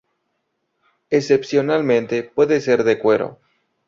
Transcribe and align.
Excepcionalmente 1.11 2.23
pueden 2.23 2.59
ser 2.59 2.83
de 2.83 2.97
cuero. 2.97 3.37